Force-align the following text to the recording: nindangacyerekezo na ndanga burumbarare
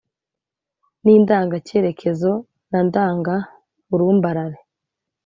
nindangacyerekezo 1.03 2.31
na 2.71 2.79
ndanga 2.87 3.35
burumbarare 3.89 4.59